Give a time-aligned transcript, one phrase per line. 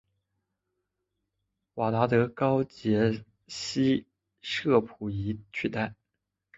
[1.75, 4.07] 戈达德高解析
[4.41, 5.93] 摄谱仪取代。